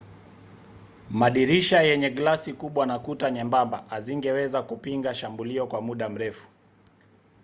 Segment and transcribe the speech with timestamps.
[1.09, 6.47] madirisha yenye glasi kubwa na kuta nyembamba hazingeweza kupinga shambulio kwa muda mrefu